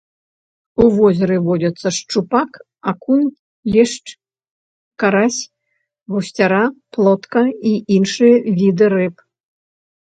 [0.85, 2.51] У возеры водзяцца шчупак,
[2.93, 3.29] акунь,
[3.75, 4.05] лешч,
[5.05, 5.41] карась,
[6.17, 9.15] гусцяра, плотка і іншыя віды рыб.